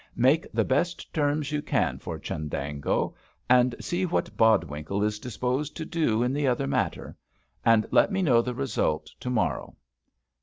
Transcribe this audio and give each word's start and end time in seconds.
Make 0.17 0.51
the 0.51 0.63
best 0.65 1.13
terms 1.13 1.51
you 1.51 1.61
can 1.61 1.99
for 1.99 2.17
Chundango, 2.17 3.13
and 3.47 3.75
see 3.79 4.03
what 4.07 4.35
Bodwinkle 4.35 5.03
is 5.03 5.19
disposed 5.19 5.77
to 5.77 5.85
do 5.85 6.23
in 6.23 6.33
the 6.33 6.47
other 6.47 6.65
matter; 6.65 7.15
and 7.63 7.85
let 7.91 8.11
me 8.11 8.23
know 8.23 8.41
the 8.41 8.55
result 8.55 9.11
to 9.19 9.29
morrow. 9.29 9.75